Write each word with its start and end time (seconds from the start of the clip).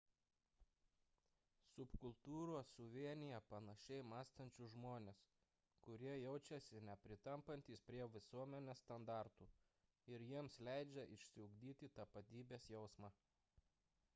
subkultūros 1.79 2.69
suvienija 2.77 3.41
panašiai 3.51 4.05
mąstančius 4.13 4.71
žmones 4.77 5.19
kurie 5.89 6.15
jaučiasi 6.23 6.81
nepritampantys 6.87 7.85
prie 7.91 8.01
visuomenės 8.15 8.81
standartų 8.87 9.49
ir 10.15 10.25
jiems 10.31 10.57
leidžia 10.71 11.05
išsiugdyti 11.19 11.91
tapatybės 12.01 12.67
jausmą 12.77 13.13